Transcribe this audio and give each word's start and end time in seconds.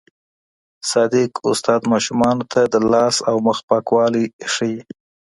صادق 0.91 1.31
استاد 1.49 1.81
ماشومانو 1.91 2.43
ته 2.51 2.61
د 2.73 2.75
لاس 2.91 3.15
او 3.29 3.35
مخ 3.45 3.57
پاکوالی 3.69 4.25
ښووي. 4.53 4.81